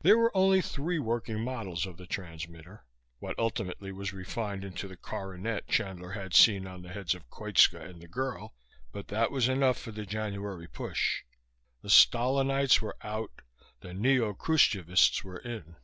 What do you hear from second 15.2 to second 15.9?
were in.